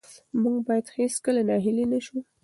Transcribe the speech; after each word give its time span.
موږ 0.41 0.55
باید 0.67 0.85
هېڅکله 0.97 1.41
ناهیلي 1.49 1.85
نه 1.91 1.99
سو. 2.05 2.17